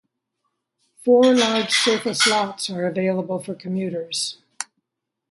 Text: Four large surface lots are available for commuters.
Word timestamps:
Four 1.03 1.31
large 1.35 1.71
surface 1.71 2.25
lots 2.25 2.71
are 2.71 2.87
available 2.87 3.37
for 3.37 3.53
commuters. 3.53 4.39